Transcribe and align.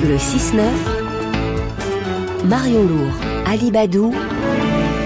Le 0.00 0.16
6-9, 0.16 0.62
Marion 2.44 2.84
Lourd, 2.84 3.10
Ali 3.46 3.72
Badou, 3.72 4.14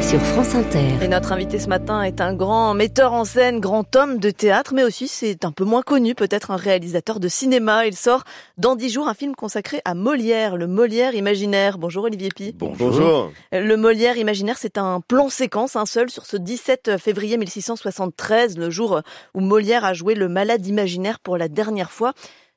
sur 0.03 0.21
France 0.21 0.54
Inter. 0.54 0.99
Et 1.00 1.08
notre 1.08 1.33
invité 1.33 1.58
ce 1.58 1.68
matin 1.68 2.03
est 2.03 2.21
un 2.21 2.34
grand 2.34 2.74
metteur 2.74 3.14
en 3.14 3.24
scène, 3.24 3.58
grand 3.58 3.96
homme 3.96 4.18
de 4.18 4.30
théâtre, 4.30 4.74
mais 4.74 4.84
aussi 4.84 5.08
c'est 5.08 5.46
un 5.46 5.50
peu 5.50 5.64
moins 5.64 5.80
connu, 5.80 6.14
peut-être 6.14 6.50
un 6.50 6.56
réalisateur 6.56 7.20
de 7.20 7.28
cinéma. 7.28 7.86
Il 7.86 7.96
sort 7.96 8.24
dans 8.58 8.76
dix 8.76 8.90
jours 8.90 9.08
un 9.08 9.14
film 9.14 9.34
consacré 9.34 9.80
à 9.86 9.95
Molière, 9.95 10.59
le 10.59 10.66
Molière 10.66 11.14
imaginaire. 11.14 11.79
Bonjour 11.79 12.04
Olivier 12.04 12.29
Pi. 12.29 12.54
Bonjour. 12.59 13.32
Le 13.50 13.77
Molière 13.77 14.18
imaginaire, 14.18 14.59
c'est 14.59 14.77
un 14.77 15.00
plan 15.00 15.30
séquence, 15.30 15.74
un 15.74 15.86
seul, 15.86 16.11
sur 16.11 16.27
ce 16.27 16.36
17 16.36 16.98
février 16.98 17.38
1673, 17.38 18.59
le 18.59 18.68
jour 18.68 19.00
où 19.32 19.40
Molière 19.40 19.86
a 19.86 19.95
joué 19.95 20.14
le 20.14 20.29
malade 20.29 20.66
imaginaire 20.66 21.18
pour 21.18 21.38
la 21.38 21.48
dernière 21.48 21.90
fois. 21.90 22.12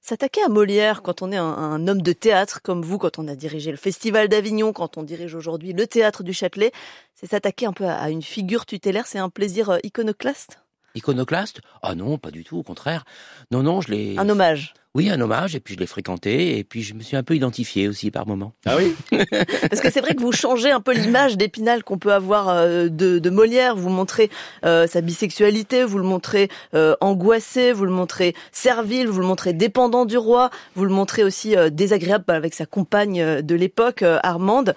S'attaquer 0.08 0.44
à 0.44 0.50
Molière 0.50 1.02
quand 1.02 1.24
on 1.24 1.32
est 1.32 1.38
un, 1.38 1.44
un, 1.44 1.88
homme 1.88 2.04
de 2.04 2.14
théâtre 2.14 2.62
comme 2.62 2.84
vous, 2.84 3.00
quand 3.00 3.18
on 3.18 3.28
a 3.28 3.34
dirigé 3.34 3.72
le 3.72 3.78
Festival 3.78 4.28
d'Avignon, 4.28 4.72
quand 4.72 4.98
on 4.98 5.02
dirige 5.02 5.34
aujourd'hui 5.34 5.74
le 5.74 5.88
Théâtre 5.88 6.22
du 6.22 6.32
Châtelet, 6.32 6.72
c'est 7.16 7.26
s'attaquer 7.26 7.66
un 7.66 7.74
peu 7.74 7.86
à, 7.86 7.96
à 7.96 8.12
une 8.12 8.22
figure 8.22 8.68
tutélaire, 8.68 9.08
c'est 9.08 9.18
un 9.18 9.32
plaisir 9.32 9.72
euh, 9.72 9.78
iconoclaste? 9.82 10.60
Iconoclaste? 10.94 11.62
Ah 11.82 11.96
non, 11.96 12.20
pas 12.20 12.30
du 12.30 12.44
tout, 12.44 12.56
au 12.56 12.62
contraire. 12.62 13.04
Non, 13.50 13.64
non, 13.64 13.82
je 13.82 13.90
l'ai... 13.90 14.16
Un 14.20 14.30
hommage 14.30 14.76
oui, 14.96 15.10
un 15.10 15.20
hommage, 15.20 15.56
et 15.56 15.60
puis 15.60 15.74
je 15.74 15.80
l'ai 15.80 15.88
fréquenté, 15.88 16.58
et 16.58 16.64
puis 16.64 16.82
je 16.82 16.94
me 16.94 17.02
suis 17.02 17.18
un 17.18 17.24
peu 17.24 17.36
identifié 17.36 17.90
aussi 17.90 18.12
par 18.12 18.26
moment. 18.26 18.54
Ah 18.66 18.78
oui 18.78 18.96
Parce 19.70 19.82
que 19.82 19.92
c'est 19.92 20.00
vrai 20.00 20.16
que 20.16 20.22
vous 20.22 20.32
changez 20.32 20.72
un 20.72 20.80
peu 20.80 20.94
l'image 20.94 21.36
d'Épinal 21.36 21.84
qu'on 21.84 21.98
peut 21.98 22.14
avoir 22.14 22.48
euh, 22.48 22.88
de, 22.88 23.20
de, 23.20 23.30
Molière, 23.30 23.76
vous 23.76 23.90
montrez 23.90 24.30
euh, 24.64 24.88
sa 24.88 25.02
bisexualité, 25.02 25.84
vous 25.84 25.98
le 25.98 26.06
montrez 26.06 26.50
euh, 26.74 26.96
angoissé, 27.02 27.74
vous 27.74 27.84
le 27.84 27.92
montrez 27.92 28.36
servile, 28.54 29.10
vous 29.10 29.20
le 29.20 29.28
montrez 29.28 29.52
dépendant 29.52 30.06
du 30.06 30.18
roi, 30.18 30.50
vous 30.76 30.86
le 30.86 30.92
montrez 30.92 31.26
aussi 31.26 31.58
euh, 31.58 31.70
désagréable 31.70 32.24
avec 32.30 32.54
sa 32.54 32.66
compagne 32.66 33.42
de 33.42 33.56
l'époque, 33.56 34.02
euh, 34.02 34.18
Armande. 34.24 34.76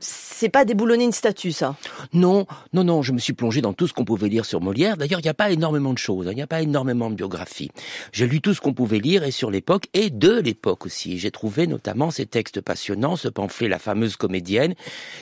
c'est 0.00 0.50
pas 0.50 0.66
déboulonner 0.66 1.04
une 1.04 1.12
statue, 1.12 1.52
ça? 1.52 1.76
Non, 2.12 2.46
non, 2.74 2.84
non, 2.84 3.00
je 3.00 3.12
me 3.12 3.18
suis 3.18 3.32
plongé 3.32 3.62
dans 3.62 3.72
tout 3.72 3.86
ce 3.86 3.94
qu'on 3.94 4.04
pouvait 4.04 4.28
lire 4.28 4.44
sur 4.44 4.60
Molière. 4.60 4.98
D'ailleurs, 4.98 5.20
il 5.20 5.24
n'y 5.24 5.30
a 5.30 5.34
pas 5.34 5.50
énormément 5.50 5.94
de 5.94 5.98
choses, 5.98 6.28
hein. 6.28 6.32
il 6.32 6.36
n'y 6.36 6.42
a 6.42 6.46
pas 6.46 6.60
énormément 6.60 7.08
de 7.08 7.14
biographies. 7.14 7.70
J'ai 8.12 8.26
lu 8.26 8.42
tout 8.42 8.52
ce 8.52 8.60
qu'on 8.60 8.74
pouvait 8.74 8.97
lire 8.98 9.24
et 9.24 9.30
sur 9.30 9.50
l'époque 9.50 9.86
et 9.94 10.10
de 10.10 10.40
l'époque 10.40 10.86
aussi. 10.86 11.18
J'ai 11.18 11.30
trouvé 11.30 11.66
notamment 11.66 12.10
ces 12.10 12.26
textes 12.26 12.60
passionnants, 12.60 13.16
ce 13.16 13.28
pamphlet 13.28 13.68
La 13.68 13.78
fameuse 13.78 14.16
comédienne 14.16 14.74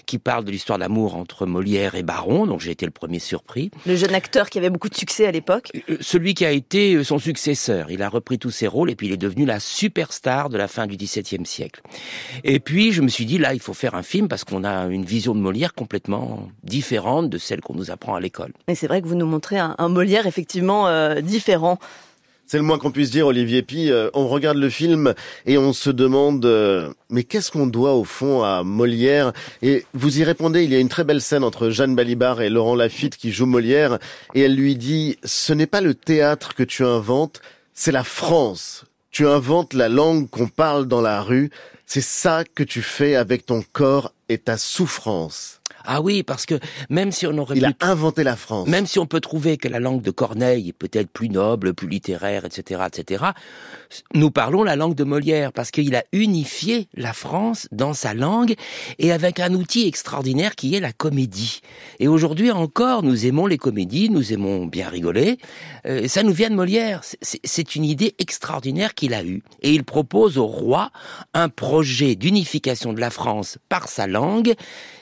qui 0.07 0.19
parle 0.19 0.45
de 0.45 0.51
l'histoire 0.51 0.79
d'amour 0.79 1.17
entre 1.17 1.47
Molière 1.47 1.95
et 1.95 2.03
Baron, 2.03 2.47
donc 2.47 2.61
j'ai 2.61 2.71
été 2.71 2.87
le 2.87 2.93
premier 2.93 3.19
surpris. 3.19 3.71
Le 3.87 3.97
jeune 3.97 4.15
acteur 4.15 4.51
qui 4.51 4.59
avait 4.59 4.71
beaucoup 4.71 4.89
de 4.89 4.97
succès 4.97 5.27
à 5.27 5.31
l'époque. 5.31 5.71
Celui 6.01 6.35
qui 6.35 6.45
a 6.45 6.51
été 6.51 7.03
son 7.05 7.19
successeur. 7.19 7.91
Il 7.91 8.03
a 8.03 8.09
repris 8.09 8.39
tous 8.39 8.51
ses 8.51 8.67
rôles 8.67 8.91
et 8.91 8.97
puis 8.97 9.07
il 9.09 9.13
est 9.13 9.17
devenu 9.17 9.45
la 9.45 9.61
superstar 9.61 10.49
de 10.49 10.59
la 10.59 10.69
fin 10.69 10.87
du 10.87 10.97
XVIIe 10.97 11.47
siècle. 11.47 11.83
Et 12.45 12.61
puis 12.61 12.93
je 12.93 13.03
me 13.03 13.09
suis 13.09 13.27
dit 13.27 13.39
là, 13.39 13.55
il 13.55 13.61
faut 13.61 13.75
faire 13.75 13.95
un 13.95 14.03
film 14.03 14.29
parce 14.29 14.45
qu'on 14.45 14.65
a 14.65 14.87
une 14.87 15.05
vision 15.05 15.35
de 15.35 15.41
Molière 15.41 15.75
complètement 15.75 16.49
différente 16.63 17.31
de 17.31 17.39
celle 17.39 17.61
qu'on 17.61 17.75
nous 17.75 17.91
apprend 17.91 18.15
à 18.15 18.21
l'école. 18.21 18.53
Et 18.69 18.75
c'est 18.75 18.87
vrai 18.87 19.03
que 19.03 19.07
vous 19.07 19.15
nous 19.15 19.27
montrez 19.27 19.59
un, 19.59 19.75
un 19.79 19.89
Molière 19.89 20.27
effectivement 20.27 20.89
euh, 20.89 21.21
différent. 21.21 21.79
C'est 22.49 22.59
le 22.59 22.63
moins 22.63 22.79
qu'on 22.79 22.93
puisse 22.93 23.11
dire, 23.11 23.27
Olivier 23.27 23.63
Pi. 23.63 23.91
Euh, 23.91 24.09
on 24.15 24.29
regarde 24.29 24.57
le 24.57 24.71
film 24.71 25.15
et 25.47 25.59
on 25.59 25.73
se 25.73 25.91
demande, 25.91 26.45
euh, 26.45 26.93
mais 27.11 27.25
qu'est-ce 27.25 27.51
qu'on 27.51 27.67
doit 27.67 27.95
au 27.95 28.05
fond 28.05 28.45
à 28.45 28.63
Molière? 28.63 29.33
Et 29.63 29.85
vous 29.95 30.21
y 30.21 30.25
répondez, 30.25 30.63
il 30.63 30.71
y 30.71 30.77
a 30.77 30.79
une 30.79 30.89
très 30.89 31.03
belle 31.03 31.21
scène 31.21 31.43
entre 31.43 31.71
Jeanne 31.71 31.97
Balibar 31.97 32.41
et 32.41 32.49
Laurent 32.49 32.77
Lafitte 32.77 33.17
qui 33.17 33.33
joue 33.33 33.47
Molière, 33.47 33.99
et 34.35 34.43
elle 34.43 34.55
lui 34.55 34.77
dit, 34.77 35.19
ce 35.25 35.53
n'est 35.53 35.67
pas 35.67 35.81
le 35.81 35.95
théâtre 35.95 36.55
que 36.55 36.63
tu 36.63 36.85
inventes, 36.85 37.41
c'est 37.75 37.93
la 37.93 38.05
France. 38.05 38.85
Tu 39.11 39.27
inventes 39.27 39.75
la 39.75 39.89
langue 39.89 40.31
qu'on 40.31 40.47
parle 40.47 40.87
dans 40.87 41.01
la 41.01 41.23
rue, 41.23 41.51
c'est 41.85 42.01
ça 42.01 42.45
que 42.45 42.63
tu 42.63 42.81
fais 42.81 43.17
avec 43.17 43.45
ton 43.45 43.65
corps 43.73 44.13
et 44.29 44.39
ta 44.39 44.57
souffrance. 44.57 45.61
Ah 45.87 46.01
oui, 46.01 46.23
parce 46.23 46.47
que 46.47 46.59
même 46.91 47.12
si 47.12 47.27
on 47.27 47.39
aurait 47.39 47.56
il 47.56 47.62
pu... 47.62 47.75
a 47.81 47.87
inventé 47.87 48.25
la 48.25 48.37
France. 48.37 48.69
Même 48.69 48.87
si 48.87 48.99
on 48.99 49.06
peut 49.06 49.21
trouver 49.21 49.56
que 49.56 49.69
la 49.69 49.81
langue 49.81 50.03
de 50.03 50.11
Corneille 50.11 50.71
est 50.71 50.72
peut-être 50.72 51.09
plus 51.09 51.28
noble, 51.28 51.75
plus 51.75 51.88
littéraire, 51.88 52.44
etc., 52.44 52.83
etc., 52.87 53.25
nous 54.15 54.31
parlons 54.31 54.65
la 54.65 54.77
langue 54.77 54.94
de 54.94 55.05
Molière 55.05 55.53
parce 55.53 55.71
qu'il 55.71 55.94
a 55.94 56.05
unifié 56.12 56.88
la 56.94 57.12
France 57.12 57.69
dans 57.71 57.94
sa 57.94 58.15
langue 58.15 58.55
et 58.99 59.12
avec 59.12 59.41
un 59.41 59.55
outil 59.55 59.87
extraordinaire 59.87 60.56
qui 60.56 60.75
est 60.75 60.81
la 60.81 60.93
comédie. 60.93 61.61
Et 62.00 62.09
aujourd'hui 62.09 62.50
encore, 62.50 63.03
nous 63.03 63.27
aimons 63.27 63.47
les 63.47 63.59
comédies, 63.59 64.11
nous 64.11 64.32
aimons 64.32 64.66
bien 64.66 64.88
rigoler. 64.88 65.38
Euh, 65.87 66.09
ça 66.09 66.22
nous 66.22 66.32
vient 66.32 66.50
de 66.50 66.56
Molière. 66.56 67.03
C'est 67.22 67.77
une 67.77 67.84
idée 67.84 68.15
extraordinaire 68.19 68.94
qu'il 68.94 69.15
a 69.15 69.22
eue. 69.22 69.43
Et 69.62 69.72
il 69.72 69.84
propose 69.84 70.38
au 70.38 70.47
roi 70.47 70.91
un 71.34 71.49
projet 71.49 72.15
d'unification 72.16 72.93
de 72.93 73.00
la 73.00 73.11
France 73.11 73.59
par 73.69 73.88
sa 73.88 74.06
langue. 74.06 74.55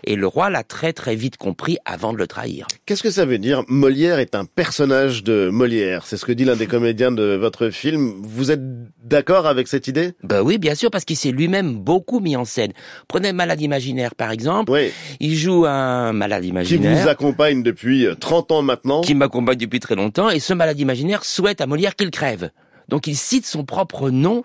Et 0.04 0.16
le 0.16 0.26
roi 0.26 0.50
l'a 0.50 0.62
très 0.74 0.92
très 0.92 1.14
vite 1.14 1.36
compris 1.36 1.78
avant 1.84 2.12
de 2.12 2.18
le 2.18 2.26
trahir. 2.26 2.66
Qu'est-ce 2.84 3.04
que 3.04 3.10
ça 3.12 3.24
veut 3.24 3.38
dire 3.38 3.62
Molière 3.68 4.18
est 4.18 4.34
un 4.34 4.44
personnage 4.44 5.22
de 5.22 5.48
Molière? 5.48 6.04
C'est 6.04 6.16
ce 6.16 6.24
que 6.24 6.32
dit 6.32 6.44
l'un 6.44 6.56
des 6.56 6.66
comédiens 6.66 7.12
de 7.12 7.36
votre 7.36 7.70
film. 7.70 8.14
Vous 8.24 8.50
êtes 8.50 8.60
d'accord 9.04 9.46
avec 9.46 9.68
cette 9.68 9.86
idée? 9.86 10.14
Ben 10.24 10.42
oui, 10.42 10.58
bien 10.58 10.74
sûr, 10.74 10.90
parce 10.90 11.04
qu'il 11.04 11.16
s'est 11.16 11.30
lui-même 11.30 11.76
beaucoup 11.76 12.18
mis 12.18 12.34
en 12.34 12.44
scène. 12.44 12.72
Prenez 13.06 13.32
Malade 13.32 13.60
imaginaire 13.60 14.16
par 14.16 14.32
exemple. 14.32 14.72
Oui. 14.72 14.90
Il 15.20 15.36
joue 15.36 15.64
un 15.64 16.12
malade 16.12 16.44
imaginaire. 16.44 16.96
Qui 16.96 17.02
vous 17.02 17.08
accompagne 17.08 17.62
depuis 17.62 18.08
30 18.18 18.50
ans 18.50 18.62
maintenant. 18.62 19.02
Qui 19.02 19.14
m'accompagne 19.14 19.58
depuis 19.58 19.78
très 19.78 19.94
longtemps. 19.94 20.28
Et 20.28 20.40
ce 20.40 20.54
malade 20.54 20.80
imaginaire 20.80 21.24
souhaite 21.24 21.60
à 21.60 21.68
Molière 21.68 21.94
qu'il 21.94 22.10
crève. 22.10 22.50
Donc 22.88 23.06
il 23.06 23.14
cite 23.14 23.46
son 23.46 23.64
propre 23.64 24.10
nom 24.10 24.42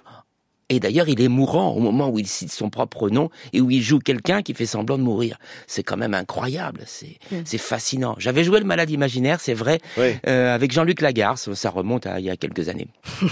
et 0.69 0.79
d'ailleurs, 0.79 1.09
il 1.09 1.21
est 1.21 1.27
mourant 1.27 1.71
au 1.71 1.79
moment 1.79 2.09
où 2.09 2.19
il 2.19 2.27
cite 2.27 2.51
son 2.51 2.69
propre 2.69 3.09
nom 3.09 3.29
et 3.53 3.61
où 3.61 3.71
il 3.71 3.81
joue 3.81 3.99
quelqu'un 3.99 4.41
qui 4.41 4.53
fait 4.53 4.65
semblant 4.65 4.97
de 4.97 5.03
mourir. 5.03 5.37
C'est 5.67 5.83
quand 5.83 5.97
même 5.97 6.13
incroyable, 6.13 6.81
c'est 6.85 7.17
mmh. 7.31 7.37
c'est 7.45 7.57
fascinant. 7.57 8.15
J'avais 8.19 8.43
joué 8.43 8.59
le 8.59 8.65
malade 8.65 8.89
imaginaire, 8.89 9.39
c'est 9.39 9.53
vrai, 9.53 9.79
oui. 9.97 10.15
euh, 10.27 10.53
avec 10.53 10.71
Jean-Luc 10.71 11.01
Lagarce, 11.01 11.53
ça 11.53 11.69
remonte 11.69 12.05
à 12.05 12.19
il 12.19 12.25
y 12.25 12.29
a 12.29 12.37
quelques 12.37 12.69
années. 12.69 12.87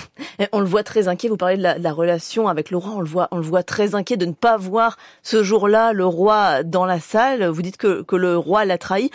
on 0.52 0.60
le 0.60 0.66
voit 0.66 0.84
très 0.84 1.08
inquiet, 1.08 1.30
vous 1.30 1.38
parlez 1.38 1.58
de 1.58 1.64
la, 1.64 1.78
de 1.78 1.84
la, 1.84 1.94
relation 1.94 2.48
avec 2.48 2.72
Laurent, 2.72 2.98
on 2.98 3.02
le 3.02 3.08
voit, 3.08 3.28
on 3.32 3.38
le 3.38 3.44
voit 3.44 3.64
très 3.64 3.96
inquiet 3.96 4.18
de 4.18 4.26
ne 4.26 4.34
pas 4.34 4.58
voir 4.58 4.98
ce 5.24 5.44
jour-là 5.44 5.94
le 5.94 6.06
roi 6.06 6.64
dans 6.64 6.86
la 6.86 7.00
salle. 7.00 7.46
Vous 7.46 7.62
dites 7.62 7.78
que, 7.78 8.02
que 8.02 8.16
le 8.16 8.38
roi 8.38 8.66
l'a 8.66 8.78
trahi. 8.78 9.12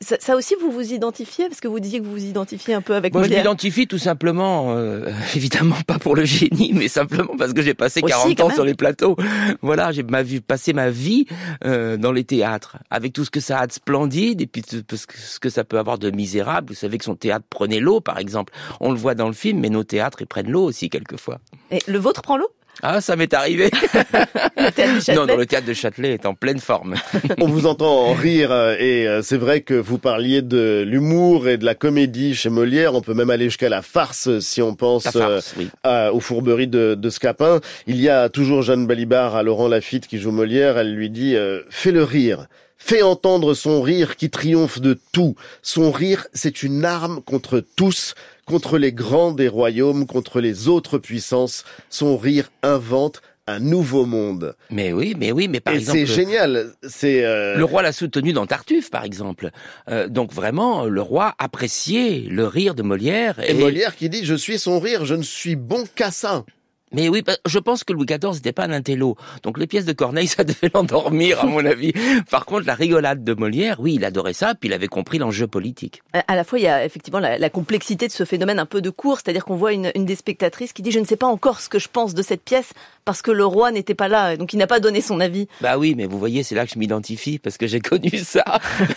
Ça, 0.00 0.16
ça, 0.20 0.36
aussi, 0.36 0.54
vous 0.60 0.70
vous 0.70 0.92
identifiez 0.92 1.48
Parce 1.48 1.60
que 1.60 1.68
vous 1.68 1.80
disiez 1.80 2.00
que 2.00 2.04
vous 2.04 2.12
vous 2.12 2.24
identifiez 2.24 2.74
un 2.74 2.82
peu 2.82 2.94
avec 2.94 3.14
Moi, 3.14 3.22
Molière. 3.22 3.38
je 3.38 3.42
m'identifie 3.44 3.86
tout 3.86 3.98
simplement, 3.98 4.76
euh, 4.76 5.10
évidemment 5.34 5.76
pas 5.86 5.98
pour 5.98 6.14
le 6.14 6.24
génie, 6.24 6.72
mais 6.74 6.88
simplement 6.88 7.34
parce 7.38 7.54
que 7.54 7.62
j'ai 7.62 7.72
passé 7.72 8.00
aussi, 8.02 8.12
40 8.12 8.40
ans 8.40 8.46
même. 8.48 8.54
sur 8.54 8.64
les 8.64 8.74
plateaux. 8.74 9.16
Voilà, 9.62 9.92
j'ai 9.92 10.02
ma 10.02 10.22
vie, 10.22 10.40
passé 10.40 10.74
ma 10.74 10.90
vie 10.90 11.26
euh, 11.64 11.96
dans 11.96 12.12
les 12.12 12.24
théâtres, 12.24 12.76
avec 12.90 13.14
tout 13.14 13.24
ce 13.24 13.30
que 13.30 13.40
ça 13.40 13.58
a 13.58 13.66
de 13.66 13.72
splendide 13.72 14.42
et 14.42 14.46
puis 14.46 14.62
tout 14.62 14.96
ce 14.96 15.40
que 15.40 15.48
ça 15.48 15.64
peut 15.64 15.78
avoir 15.78 15.98
de 15.98 16.10
misérable. 16.10 16.68
Vous 16.68 16.74
savez 16.74 16.98
que 16.98 17.04
son 17.04 17.14
théâtre 17.16 17.46
prenait 17.48 17.80
l'eau, 17.80 18.00
par 18.00 18.18
exemple. 18.18 18.52
On 18.80 18.92
le 18.92 18.98
voit 18.98 19.14
dans 19.14 19.28
le 19.28 19.34
film, 19.34 19.60
mais 19.60 19.70
nos 19.70 19.84
théâtres, 19.84 20.18
ils 20.20 20.26
prennent 20.26 20.50
l'eau 20.50 20.64
aussi 20.64 20.90
quelquefois. 20.90 21.38
Et 21.70 21.78
le 21.86 21.98
vôtre 21.98 22.20
prend 22.20 22.36
l'eau? 22.36 22.48
Ah, 22.82 23.00
ça 23.00 23.16
m'est 23.16 23.32
arrivé. 23.32 23.70
le 24.56 25.14
non, 25.14 25.26
non, 25.26 25.36
le 25.36 25.46
théâtre 25.46 25.66
de 25.66 25.72
Châtelet 25.72 26.12
est 26.12 26.26
en 26.26 26.34
pleine 26.34 26.58
forme. 26.58 26.94
On 27.40 27.46
vous 27.46 27.66
entend 27.66 28.08
en 28.08 28.12
rire 28.12 28.52
et 28.78 29.08
euh, 29.08 29.22
c'est 29.22 29.36
vrai 29.36 29.62
que 29.62 29.74
vous 29.74 29.98
parliez 29.98 30.42
de 30.42 30.84
l'humour 30.86 31.48
et 31.48 31.56
de 31.56 31.64
la 31.64 31.74
comédie 31.74 32.34
chez 32.34 32.50
Molière. 32.50 32.94
On 32.94 33.00
peut 33.00 33.14
même 33.14 33.30
aller 33.30 33.46
jusqu'à 33.46 33.68
la 33.68 33.82
farce 33.82 34.38
si 34.40 34.60
on 34.60 34.74
pense 34.74 35.04
farce, 35.04 35.16
euh, 35.16 35.40
oui. 35.58 35.68
à, 35.82 36.12
aux 36.12 36.20
fourberies 36.20 36.68
de, 36.68 36.94
de, 36.94 37.10
Scapin. 37.10 37.60
Il 37.86 38.00
y 38.00 38.08
a 38.08 38.28
toujours 38.28 38.62
Jeanne 38.62 38.86
Balibar 38.86 39.36
à 39.36 39.42
Laurent 39.42 39.68
Lafitte 39.68 40.06
qui 40.06 40.18
joue 40.18 40.30
Molière. 40.30 40.76
Elle 40.78 40.94
lui 40.94 41.10
dit 41.10 41.34
euh, 41.34 41.62
fais 41.70 41.92
le 41.92 42.02
rire. 42.02 42.46
Fais 42.78 43.02
entendre 43.02 43.54
son 43.54 43.82
rire 43.82 44.16
qui 44.16 44.30
triomphe 44.30 44.80
de 44.80 44.98
tout. 45.12 45.34
Son 45.62 45.90
rire, 45.90 46.26
c'est 46.32 46.62
une 46.62 46.84
arme 46.84 47.22
contre 47.22 47.64
tous, 47.74 48.14
contre 48.44 48.78
les 48.78 48.92
grands 48.92 49.32
des 49.32 49.48
royaumes, 49.48 50.06
contre 50.06 50.40
les 50.40 50.68
autres 50.68 50.98
puissances. 50.98 51.64
Son 51.90 52.16
rire 52.16 52.50
invente 52.62 53.22
un 53.48 53.60
nouveau 53.60 54.06
monde. 54.06 54.56
Mais 54.70 54.92
oui, 54.92 55.14
mais 55.18 55.30
oui, 55.32 55.48
mais 55.48 55.60
par 55.60 55.74
Et 55.74 55.78
exemple. 55.78 55.98
c'est 55.98 56.06
génial. 56.06 56.72
C'est 56.88 57.24
euh... 57.24 57.56
le 57.56 57.64
roi 57.64 57.82
l'a 57.82 57.92
soutenu 57.92 58.32
dans 58.32 58.46
Tartuffe, 58.46 58.90
par 58.90 59.04
exemple. 59.04 59.50
Euh, 59.88 60.08
donc 60.08 60.32
vraiment, 60.32 60.84
le 60.84 61.00
roi 61.00 61.34
appréciait 61.38 62.24
le 62.28 62.46
rire 62.46 62.74
de 62.74 62.82
Molière. 62.82 63.38
Et, 63.40 63.52
et 63.52 63.54
Molière 63.54 63.94
qui 63.94 64.08
dit 64.08 64.24
je 64.24 64.34
suis 64.34 64.58
son 64.58 64.80
rire, 64.80 65.04
je 65.04 65.14
ne 65.14 65.22
suis 65.22 65.54
bon 65.56 65.84
qu'à 65.94 66.10
ça. 66.10 66.44
Mais 66.92 67.08
oui, 67.08 67.22
je 67.46 67.58
pense 67.58 67.82
que 67.82 67.92
Louis 67.92 68.06
XIV 68.06 68.34
n'était 68.34 68.52
pas 68.52 68.64
un 68.64 68.70
intello. 68.70 69.16
Donc 69.42 69.58
les 69.58 69.66
pièces 69.66 69.86
de 69.86 69.92
Corneille, 69.92 70.26
ça 70.28 70.44
devait 70.44 70.70
l'endormir, 70.72 71.40
à 71.40 71.46
mon 71.46 71.64
avis. 71.64 71.92
Par 72.30 72.46
contre, 72.46 72.66
la 72.66 72.74
rigolade 72.74 73.24
de 73.24 73.34
Molière, 73.34 73.80
oui, 73.80 73.94
il 73.94 74.04
adorait 74.04 74.32
ça, 74.32 74.54
puis 74.54 74.68
il 74.68 74.72
avait 74.72 74.86
compris 74.86 75.18
l'enjeu 75.18 75.46
politique. 75.46 76.02
À 76.12 76.36
la 76.36 76.44
fois, 76.44 76.58
il 76.58 76.62
y 76.62 76.68
a 76.68 76.84
effectivement 76.84 77.18
la, 77.18 77.38
la, 77.38 77.50
complexité 77.50 78.06
de 78.06 78.12
ce 78.12 78.24
phénomène 78.24 78.58
un 78.58 78.66
peu 78.66 78.80
de 78.80 78.90
cours, 78.90 79.16
c'est-à-dire 79.16 79.44
qu'on 79.44 79.56
voit 79.56 79.72
une, 79.72 79.90
une, 79.94 80.04
des 80.04 80.14
spectatrices 80.14 80.72
qui 80.72 80.82
dit 80.82 80.90
«Je 80.92 81.00
ne 81.00 81.04
sais 81.04 81.16
pas 81.16 81.26
encore 81.26 81.60
ce 81.60 81.68
que 81.68 81.78
je 81.78 81.88
pense 81.88 82.14
de 82.14 82.22
cette 82.22 82.42
pièce 82.42 82.72
parce 83.06 83.22
que 83.22 83.30
le 83.30 83.46
roi 83.46 83.70
n'était 83.70 83.94
pas 83.94 84.08
là, 84.08 84.36
donc 84.36 84.52
il 84.52 84.56
n'a 84.56 84.66
pas 84.66 84.80
donné 84.80 85.00
son 85.00 85.20
avis. 85.20 85.46
Bah 85.60 85.78
oui, 85.78 85.94
mais 85.96 86.06
vous 86.06 86.18
voyez, 86.18 86.42
c'est 86.42 86.56
là 86.56 86.66
que 86.66 86.72
je 86.72 86.78
m'identifie 86.78 87.38
parce 87.38 87.56
que 87.56 87.68
j'ai 87.68 87.78
connu 87.78 88.10
ça. 88.18 88.44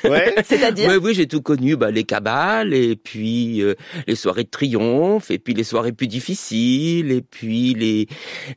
Ouais. 0.03 0.33
C'est-à-dire 0.45 0.89
Oui, 0.89 0.97
oui, 1.01 1.13
j'ai 1.13 1.27
tout 1.27 1.43
connu, 1.43 1.75
bah, 1.75 1.91
les 1.91 2.03
cabales, 2.03 2.73
et 2.73 2.95
puis 2.95 3.61
euh, 3.61 3.75
les 4.07 4.15
soirées 4.15 4.45
de 4.45 4.49
triomphe, 4.49 5.29
et 5.29 5.37
puis 5.37 5.53
les 5.53 5.63
soirées 5.63 5.91
plus 5.91 6.07
difficiles, 6.07 7.11
et 7.11 7.21
puis 7.21 7.75
les 7.79 8.07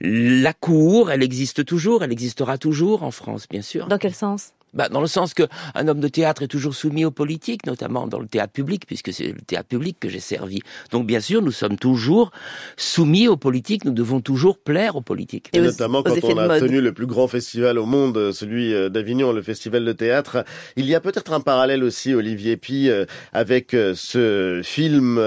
la 0.01 0.53
cour, 0.53 1.11
elle 1.11 1.23
existe 1.23 1.65
toujours, 1.65 2.03
elle 2.05 2.13
existera 2.13 2.59
toujours 2.59 3.03
en 3.03 3.11
France, 3.11 3.47
bien 3.49 3.63
sûr. 3.63 3.87
Dans 3.89 3.99
quel 3.99 4.15
sens? 4.15 4.53
Bah, 4.75 4.89
dans 4.89 5.03
le 5.03 5.07
sens 5.07 5.35
que 5.35 5.43
un 5.75 5.87
homme 5.87 6.01
de 6.01 6.09
théâtre 6.09 6.41
est 6.45 6.49
toujours 6.49 6.75
soumis 6.75 7.05
aux 7.05 7.11
politiques, 7.11 7.67
notamment 7.67 8.07
dans 8.07 8.19
le 8.19 8.27
théâtre 8.27 8.55
public, 8.55 8.87
puisque 8.87 9.13
c'est 9.13 9.27
le 9.27 9.43
théâtre 9.43 9.69
public 9.69 9.99
que 10.01 10.09
j'ai 10.09 10.19
servi. 10.19 10.61
Donc 10.91 11.07
bien 11.07 11.21
sûr, 11.21 11.43
nous 11.43 11.51
sommes 11.53 11.77
toujours 11.77 12.31
soumis 12.79 13.29
aux 13.29 13.37
politiques, 13.37 13.85
nous 13.85 13.93
devons 13.93 14.23
toujours 14.23 14.57
plaire 14.59 14.97
aux 14.97 15.03
politiques. 15.03 15.51
Et 15.53 15.59
Et 15.59 15.61
aux- 15.61 15.65
notamment 15.65 16.03
quand 16.03 16.17
on 16.25 16.39
a 16.39 16.47
mode. 16.49 16.61
tenu 16.61 16.81
le 16.81 16.95
plus 16.95 17.05
grand 17.05 17.29
festival 17.29 17.79
au 17.79 17.85
monde, 17.85 18.17
euh, 18.17 18.33
celui 18.33 18.73
euh, 18.73 18.89
d'Avignon, 18.89 19.33
le 19.33 19.43
festival 19.43 19.85
de 19.85 19.93
théâtre. 19.93 20.43
Il 20.77 20.87
y 20.87 20.95
a 20.95 21.01
peut-être 21.01 21.35
un 21.35 21.41
parallèle 21.41 21.85
aussi, 21.85 22.15
Olivier 22.15 22.57
Pi, 22.57 22.89
euh, 22.89 23.05
avec 23.35 23.73
ce 23.95 24.63
film. 24.65 25.21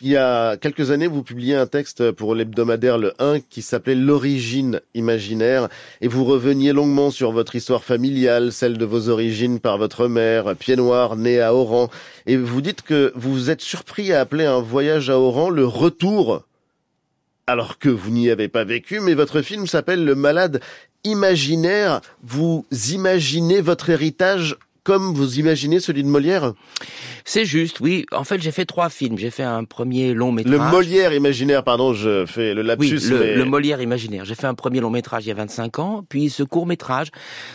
Il 0.00 0.08
y 0.08 0.16
a 0.16 0.56
quelques 0.56 0.90
années, 0.90 1.06
vous 1.06 1.22
publiez 1.22 1.54
un 1.54 1.66
texte 1.66 2.10
pour 2.10 2.34
l'hebdomadaire 2.34 2.98
Le 2.98 3.12
1 3.18 3.40
qui 3.40 3.62
s'appelait 3.62 3.94
L'origine 3.94 4.80
imaginaire 4.94 5.68
et 6.00 6.08
vous 6.08 6.24
reveniez 6.24 6.72
longuement 6.72 7.10
sur 7.10 7.32
votre 7.32 7.54
histoire 7.54 7.84
familiale, 7.84 8.52
celle 8.52 8.78
de 8.78 8.84
vos 8.84 9.08
origines 9.08 9.60
par 9.60 9.78
votre 9.78 10.08
mère, 10.08 10.56
pied 10.56 10.76
noir, 10.76 11.16
né 11.16 11.40
à 11.40 11.54
Oran. 11.54 11.88
Et 12.26 12.36
vous 12.36 12.60
dites 12.60 12.82
que 12.82 13.12
vous 13.14 13.32
vous 13.32 13.50
êtes 13.50 13.60
surpris 13.60 14.12
à 14.12 14.20
appeler 14.20 14.44
un 14.44 14.60
voyage 14.60 15.10
à 15.10 15.18
Oran 15.18 15.50
le 15.50 15.66
retour 15.66 16.42
alors 17.48 17.78
que 17.78 17.88
vous 17.88 18.10
n'y 18.10 18.28
avez 18.28 18.48
pas 18.48 18.64
vécu, 18.64 18.98
mais 18.98 19.14
votre 19.14 19.40
film 19.40 19.68
s'appelle 19.68 20.04
Le 20.04 20.16
Malade 20.16 20.60
imaginaire. 21.04 22.00
Vous 22.24 22.66
imaginez 22.90 23.60
votre 23.60 23.90
héritage 23.90 24.56
comme 24.86 25.12
vous 25.12 25.40
imaginez 25.40 25.80
celui 25.80 26.04
de 26.04 26.08
Molière? 26.08 26.52
C'est 27.24 27.44
juste, 27.44 27.80
oui. 27.80 28.06
En 28.12 28.22
fait, 28.22 28.40
j'ai 28.40 28.52
fait 28.52 28.64
trois 28.64 28.88
films. 28.88 29.18
J'ai 29.18 29.32
fait 29.32 29.42
un 29.42 29.64
premier 29.64 30.14
long 30.14 30.30
métrage. 30.30 30.52
Le 30.52 30.58
Molière 30.70 31.12
imaginaire, 31.12 31.64
pardon, 31.64 31.92
je 31.92 32.24
fais 32.24 32.54
le 32.54 32.62
lapsus. 32.62 33.00
Oui, 33.02 33.10
le, 33.10 33.18
mais... 33.18 33.34
le 33.34 33.44
Molière 33.44 33.80
imaginaire. 33.80 34.24
J'ai 34.24 34.36
fait 34.36 34.46
un 34.46 34.54
premier 34.54 34.78
long 34.78 34.90
métrage 34.90 35.24
il 35.26 35.30
y 35.30 35.32
a 35.32 35.34
25 35.34 35.80
ans, 35.80 36.04
puis 36.08 36.30
ce 36.30 36.44
court 36.44 36.66
métrage 36.66 37.08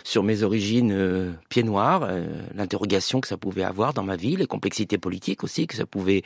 sur 0.03 0.23
mes 0.23 0.43
origines 0.43 0.91
euh, 0.91 1.31
pieds 1.47 1.63
noirs, 1.63 2.01
euh, 2.03 2.25
l'interrogation 2.53 3.21
que 3.21 3.29
ça 3.29 3.37
pouvait 3.37 3.63
avoir 3.63 3.93
dans 3.93 4.03
ma 4.03 4.17
vie, 4.17 4.35
les 4.35 4.45
complexités 4.45 4.97
politiques 4.97 5.45
aussi 5.45 5.67
que 5.67 5.75
ça 5.75 5.85
pouvait 5.85 6.23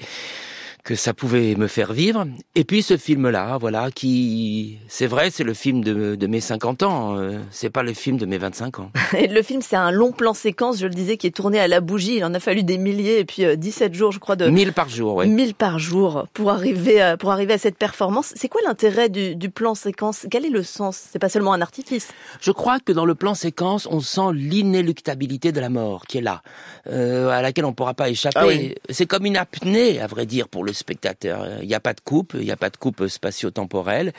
que 0.86 0.96
ça 0.96 1.16
pouvait 1.16 1.56
me 1.56 1.66
faire 1.68 1.94
vivre. 1.94 2.26
Et 2.54 2.64
puis 2.64 2.84
ce 2.84 2.96
film-là, 2.96 3.58
voilà, 3.60 3.90
qui, 3.90 4.78
c'est 4.88 5.08
vrai, 5.08 5.32
c'est 5.32 5.44
le 5.44 5.56
film 5.56 5.84
de, 5.84 6.16
de 6.16 6.28
mes 6.28 6.40
50 6.40 6.84
ans. 6.84 7.18
euh, 7.18 7.40
c'est 7.50 7.72
pas 7.72 7.82
le 7.82 7.94
film 7.94 8.18
de 8.18 8.28
mes 8.28 8.38
25 8.38 8.80
ans. 8.80 8.92
Et 9.18 9.28
le 9.28 9.42
film, 9.42 9.62
c'est 9.64 9.76
un 9.76 9.90
long 9.90 10.12
plan 10.12 10.36
séquence, 10.36 10.78
je 10.80 10.86
le 10.86 10.94
disais, 10.94 11.18
qui 11.18 11.26
est 11.26 11.36
tourné 11.36 11.60
à 11.60 11.68
la 11.68 11.82
bougie. 11.82 12.18
Il 12.18 12.24
en 12.24 12.34
a 12.36 12.40
fallu 12.40 12.62
des 12.64 12.78
milliers 12.78 13.20
et 13.20 13.26
puis 13.26 13.46
euh, 13.46 13.56
17 13.56 13.96
jours, 13.96 14.12
je 14.12 14.20
crois, 14.20 14.36
de 14.36 14.48
1000 14.48 14.74
par 14.74 14.88
jour, 14.88 15.16
ouais. 15.16 15.26
1000 15.26 15.56
par 15.56 15.80
jour 15.80 16.28
pour 16.34 16.52
arriver 16.52 17.02
à, 17.02 17.18
pour 17.18 17.32
arriver 17.32 17.54
à 17.54 17.58
cette 17.58 17.78
performance. 17.80 18.34
C'est 18.36 18.48
quoi 18.48 18.62
l'intérêt 18.64 19.10
du, 19.10 19.36
du 19.36 19.50
plan 19.50 19.74
séquence? 19.74 20.28
Quel 20.30 20.46
est 20.46 20.50
le 20.50 20.62
sens? 20.62 21.02
C'est 21.12 21.20
pas 21.20 21.30
seulement 21.30 21.54
un 21.54 21.62
artifice. 21.62 22.10
Je 22.42 22.52
crois 22.52 22.80
que 22.80 22.92
dans 22.92 23.06
le 23.06 23.16
plan 23.16 23.34
séquence, 23.34 23.88
on 23.90 24.02
sent 24.02 24.34
l'inéluctabilité 24.34 25.52
de 25.52 25.60
la 25.60 25.70
mort 25.70 26.06
qui 26.06 26.20
est 26.20 26.22
là, 26.22 26.44
euh, 26.88 27.30
à 27.30 27.42
laquelle 27.42 27.66
on 27.66 27.70
ne 27.70 27.74
pourra 27.74 27.96
pas 27.96 28.10
échapper. 28.10 28.38
Ah 28.40 28.46
oui. 28.46 28.76
C'est 28.92 29.08
comme 29.08 29.26
une 29.26 29.38
apnée, 29.38 30.00
à 30.00 30.06
vrai 30.06 30.28
dire, 30.28 30.48
pour 30.48 30.64
le 30.64 30.75
spectateur. 30.76 31.48
Il 31.62 31.68
n'y 31.68 31.74
a 31.74 31.80
pas 31.80 31.94
de 31.94 32.02
coupe, 32.02 32.34
il 32.36 32.42
n'y 32.46 32.52
a 32.52 32.56
pas 32.58 32.70
de 32.70 32.78
coupe 32.78 33.08
spatio-temporelle. 33.08 34.14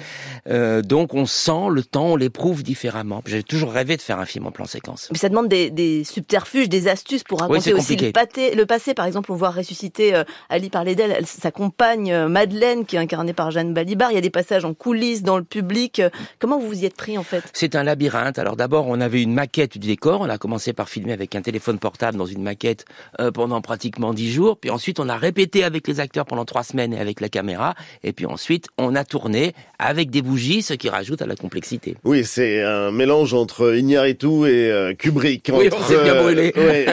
Euh, 0.49 0.83
donc 0.83 1.15
on 1.15 1.27
sent 1.27 1.69
le 1.71 1.83
temps, 1.83 2.07
on 2.07 2.17
l'éprouve 2.17 2.63
différemment. 2.63 3.23
J'ai 3.27 3.43
toujours 3.43 3.73
rêvé 3.73 3.97
de 3.97 4.03
faire 4.03 4.19
un 4.19 4.27
film 4.27 4.47
en 4.47 4.51
plan 4.51 4.65
séquence. 4.67 5.09
Mais 5.13 5.19
ça 5.19 5.29
demande 5.29 5.49
des, 5.49 5.71
des 5.71 6.05
subterfuges, 6.05 6.69
des 6.69 6.89
astuces 6.89 7.23
pour 7.25 7.41
raconter 7.41 7.75
aussi 7.75 7.97
le, 7.97 8.11
pâté- 8.13 8.55
le 8.55 8.67
passé. 8.67 8.95
Par 8.95 9.07
exemple, 9.07 9.33
on 9.33 9.37
voit 9.37 9.51
ressusciter 9.51 10.15
euh, 10.15 10.25
Ali 10.49 10.71
parlait 10.71 10.95
d'elle, 10.95 11.13
elle- 11.13 11.27
sa 11.27 11.51
compagne 11.51 12.13
euh, 12.13 12.29
Madeleine, 12.29 12.85
qui 12.87 12.97
est 12.97 12.99
incarnée 12.99 13.33
par 13.35 13.51
Jeanne 13.51 13.75
Balibar. 13.75 14.11
Il 14.13 14.15
y 14.15 14.19
a 14.19 14.23
des 14.23 14.31
passages 14.31 14.65
en 14.65 14.73
coulisses, 14.75 15.23
dans 15.23 15.37
le 15.37 15.45
public. 15.45 16.01
Euh, 16.01 16.09
Comment 16.39 16.59
vous 16.59 16.69
vous 16.69 16.83
y 16.83 16.87
êtes 16.87 16.97
pris 16.97 17.19
en 17.19 17.23
fait? 17.23 17.43
C'est 17.53 17.75
un 17.75 17.83
labyrinthe. 17.83 18.39
Alors 18.39 18.57
d'abord, 18.57 18.87
on 18.89 19.01
avait 19.01 19.23
une 19.23 19.35
maquette 19.35 19.73
du 19.79 19.87
décor. 19.89 20.21
On 20.23 20.29
a 20.29 20.39
commencé 20.39 20.73
par 20.73 20.89
filmer 20.89 21.13
avec 21.13 21.35
un 21.35 21.43
téléphone 21.43 21.79
portable 21.79 22.17
dans 22.17 22.27
une 22.27 22.43
maquette 22.43 22.85
euh, 23.21 23.31
pendant 23.31 23.61
pratiquement 23.61 24.15
dix 24.15 24.33
jours. 24.33 24.57
Puis 24.59 24.71
ensuite, 24.71 25.01
on 25.01 25.09
a 25.09 25.17
répété 25.17 25.65
avec 25.65 25.87
les 25.89 26.01
acteurs 26.01 26.25
pendant 26.25 26.45
trois 26.47 26.63
semaines 26.65 26.95
et 26.95 26.99
avec 26.99 27.21
la 27.21 27.29
caméra. 27.29 27.75
Et 28.03 28.13
puis 28.13 28.25
ensuite, 28.27 28.69
on 28.79 28.95
a 28.95 29.05
tourné 29.05 29.53
avec 29.79 30.11
des 30.11 30.23
bougies, 30.23 30.63
ce 30.63 30.73
qui 30.75 30.89
rajoute 30.89 31.21
à 31.21 31.27
la 31.27 31.37
complexité. 31.37 31.97
Oui, 32.05 32.25
c'est 32.25 32.63
un 32.63 32.91
mélange 32.91 33.35
entre 33.35 33.77
Iñárritu 33.77 34.47
et 34.49 34.71
euh, 34.71 34.95
Kubrick. 34.95 35.51
Oui, 35.53 35.67
entre, 35.67 35.79
on 35.79 35.85
s'est 35.89 36.03
bien 36.03 36.15
euh, 36.15 36.23
brûlé. 36.23 36.53
ouais. 36.57 36.87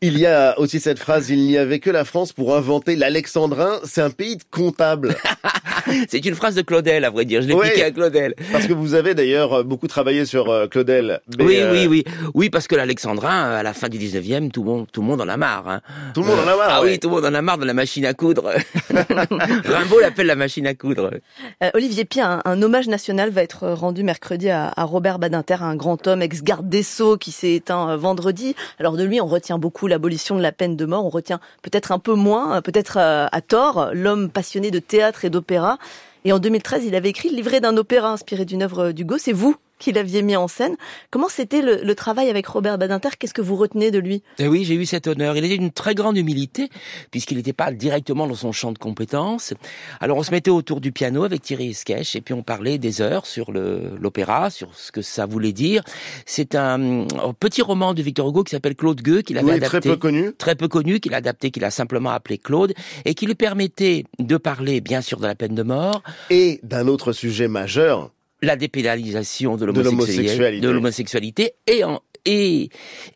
Il 0.00 0.18
y 0.18 0.26
a 0.26 0.58
aussi 0.58 0.80
cette 0.80 0.98
phrase, 0.98 1.30
il 1.30 1.40
n'y 1.46 1.56
avait 1.56 1.78
que 1.78 1.90
la 1.90 2.04
France 2.04 2.32
pour 2.32 2.56
inventer 2.56 2.96
l'alexandrin. 2.96 3.78
C'est 3.84 4.02
un 4.02 4.10
pays 4.10 4.36
de 4.36 4.42
comptables. 4.50 5.14
C'est 6.08 6.24
une 6.26 6.34
phrase 6.34 6.56
de 6.56 6.62
Claudel, 6.62 7.04
à 7.04 7.10
vrai 7.10 7.24
dire. 7.24 7.42
Je 7.42 7.46
l'ai 7.46 7.54
Ouais. 7.54 7.70
piqué 7.70 7.84
à 7.84 7.90
Claudel. 7.92 8.34
Parce 8.50 8.66
que 8.66 8.72
vous 8.72 8.94
avez 8.94 9.14
d'ailleurs 9.14 9.64
beaucoup 9.64 9.86
travaillé 9.86 10.24
sur 10.24 10.50
euh, 10.50 10.66
Claudel. 10.66 11.20
Oui, 11.38 11.58
euh, 11.58 11.72
oui, 11.72 11.86
oui. 11.86 12.04
Oui, 12.34 12.50
parce 12.50 12.66
que 12.66 12.74
l'alexandrin, 12.74 13.52
à 13.52 13.62
la 13.62 13.72
fin 13.72 13.88
du 13.88 13.96
19e, 13.98 14.50
tout 14.50 14.64
le 14.64 14.70
monde, 14.70 14.86
tout 14.92 15.00
le 15.00 15.06
monde 15.06 15.20
en 15.20 15.28
a 15.28 15.36
marre. 15.36 15.68
Hein. 15.68 15.80
Tout 16.12 16.22
le 16.22 16.26
monde 16.26 16.40
en 16.40 16.48
a 16.48 16.56
marre. 16.56 16.68
Ah 16.68 16.82
ouais. 16.82 16.92
oui, 16.92 16.98
tout 16.98 17.08
le 17.08 17.14
monde 17.14 17.24
en 17.26 17.34
a 17.34 17.40
marre 17.42 17.58
de 17.58 17.64
la 17.64 17.72
machine 17.74 18.04
à 18.04 18.14
coudre. 18.14 18.45
Rimbaud 19.64 20.00
l'appelle 20.00 20.26
la 20.26 20.36
machine 20.36 20.66
à 20.66 20.74
coudre. 20.74 21.10
Euh, 21.62 21.70
Olivier 21.74 22.04
Pied, 22.04 22.22
un, 22.22 22.62
hommage 22.62 22.88
national 22.88 23.30
va 23.30 23.42
être 23.42 23.68
rendu 23.68 24.02
mercredi 24.02 24.50
à, 24.50 24.72
à 24.76 24.84
Robert 24.84 25.18
Badinter, 25.18 25.56
un 25.60 25.76
grand 25.76 26.06
homme 26.06 26.22
ex-garde 26.22 26.68
des 26.68 26.82
Sceaux 26.82 27.16
qui 27.16 27.32
s'est 27.32 27.54
éteint 27.54 27.90
euh, 27.90 27.96
vendredi. 27.96 28.54
Alors 28.78 28.96
de 28.96 29.04
lui, 29.04 29.20
on 29.20 29.26
retient 29.26 29.58
beaucoup 29.58 29.86
l'abolition 29.86 30.36
de 30.36 30.42
la 30.42 30.52
peine 30.52 30.76
de 30.76 30.84
mort, 30.86 31.04
on 31.04 31.10
retient 31.10 31.40
peut-être 31.62 31.92
un 31.92 31.98
peu 31.98 32.14
moins, 32.14 32.56
euh, 32.56 32.60
peut-être 32.60 32.98
euh, 32.98 33.26
à 33.30 33.40
tort, 33.40 33.90
l'homme 33.92 34.30
passionné 34.30 34.70
de 34.70 34.78
théâtre 34.78 35.24
et 35.24 35.30
d'opéra. 35.30 35.78
Et 36.24 36.32
en 36.32 36.38
2013, 36.38 36.84
il 36.84 36.94
avait 36.94 37.10
écrit 37.10 37.30
le 37.30 37.36
livret 37.36 37.60
d'un 37.60 37.76
opéra 37.76 38.10
inspiré 38.10 38.44
d'une 38.44 38.62
œuvre 38.62 38.90
d'Hugo. 38.92 39.16
C'est 39.18 39.32
vous 39.32 39.56
qui 39.78 39.92
l'aviez 39.92 40.22
mis 40.22 40.36
en 40.36 40.48
scène. 40.48 40.76
Comment 41.10 41.28
c'était 41.28 41.62
le, 41.62 41.82
le 41.82 41.94
travail 41.94 42.30
avec 42.30 42.46
Robert 42.46 42.78
Badinter? 42.78 43.10
Qu'est-ce 43.18 43.34
que 43.34 43.42
vous 43.42 43.56
retenez 43.56 43.90
de 43.90 43.98
lui? 43.98 44.22
Eh 44.38 44.48
oui, 44.48 44.64
j'ai 44.64 44.74
eu 44.74 44.86
cet 44.86 45.06
honneur. 45.06 45.36
Il 45.36 45.44
était 45.44 45.58
d'une 45.58 45.70
très 45.72 45.94
grande 45.94 46.16
humilité, 46.16 46.68
puisqu'il 47.10 47.36
n'était 47.36 47.52
pas 47.52 47.70
directement 47.72 48.26
dans 48.26 48.34
son 48.34 48.52
champ 48.52 48.72
de 48.72 48.78
compétences. 48.78 49.54
Alors 50.00 50.16
on 50.18 50.22
se 50.22 50.30
mettait 50.30 50.50
autour 50.50 50.80
du 50.80 50.92
piano 50.92 51.24
avec 51.24 51.42
Thierry 51.42 51.70
Esquèche, 51.70 52.16
et 52.16 52.20
puis 52.20 52.34
on 52.34 52.42
parlait 52.42 52.78
des 52.78 53.00
heures 53.00 53.26
sur 53.26 53.52
le- 53.52 53.92
l'opéra, 54.00 54.50
sur 54.50 54.74
ce 54.74 54.92
que 54.92 55.02
ça 55.02 55.26
voulait 55.26 55.52
dire. 55.52 55.82
C'est 56.24 56.54
un, 56.54 57.02
un 57.02 57.32
petit 57.38 57.62
roman 57.62 57.94
de 57.94 58.02
Victor 58.02 58.28
Hugo 58.28 58.44
qui 58.44 58.50
s'appelle 58.52 58.76
Claude 58.76 59.00
Gueux, 59.02 59.22
qu'il 59.22 59.38
avait 59.38 59.46
Oui, 59.46 59.52
adapté. 59.56 59.80
très 59.80 59.90
peu 59.90 59.96
connu. 59.96 60.32
très 60.36 60.54
peu 60.54 60.68
connu, 60.68 61.00
qu'il 61.00 61.14
a 61.14 61.18
adapté, 61.18 61.50
qu'il 61.50 61.64
a 61.64 61.70
simplement 61.70 62.10
appelé 62.10 62.38
Claude, 62.38 62.72
et 63.04 63.14
qui 63.14 63.26
lui 63.26 63.34
permettait 63.34 64.04
de 64.18 64.36
parler, 64.36 64.80
bien 64.80 65.00
sûr, 65.00 65.18
de 65.20 65.26
la 65.26 65.34
peine 65.34 65.54
de 65.54 65.62
mort, 65.62 66.02
Et 66.30 66.60
d'un 66.62 66.88
autre 66.88 67.12
sujet 67.12 67.48
majeur, 67.48 68.10
la 68.42 68.56
dépénalisation 68.56 69.56
de 69.56 69.64
l'homosexualité, 69.66 70.60
de 70.60 70.68
l'homosexualité 70.68 71.52
et, 71.66 71.84
en- 71.84 72.00
et, 72.24 72.68